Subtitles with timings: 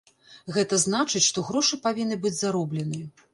[0.55, 3.05] Гэта значыць, што грошы павінны быць зароблены.